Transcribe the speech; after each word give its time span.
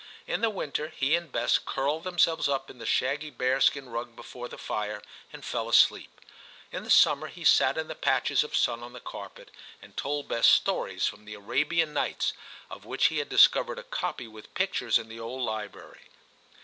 In 0.25 0.41
the 0.41 0.49
winter 0.49 0.87
he 0.89 1.13
and 1.15 1.31
Bess 1.31 1.59
curled 1.63 2.05
themselves 2.05 2.49
up 2.49 2.71
in 2.71 2.79
the 2.79 2.87
shaggy 2.87 3.29
bearskin 3.29 3.87
rug 3.89 4.15
before 4.15 4.47
the 4.47 4.57
fire 4.57 5.03
and 5.31 5.45
fell 5.45 5.69
asleep; 5.69 6.19
in 6.71 6.83
the 6.83 6.89
summer 6.89 7.27
he 7.27 7.43
sat 7.43 7.77
in 7.77 7.87
the 7.87 7.93
patches 7.93 8.43
of 8.43 8.55
sun 8.55 8.81
on 8.81 8.93
the 8.93 8.99
carpet, 8.99 9.51
and 9.79 9.95
told 9.95 10.27
Bess 10.27 10.47
stories 10.47 11.05
from 11.05 11.25
the 11.25 11.35
Arabian 11.35 11.93
Nights, 11.93 12.33
of 12.67 12.83
which 12.83 13.05
he 13.13 13.19
had 13.19 13.29
discovered 13.29 13.77
a 13.77 13.83
copy 13.83 14.27
with 14.27 14.51
pictures 14.55 14.97
in 14.97 15.07
the 15.07 15.19
old 15.19 15.43
library. 15.43 16.09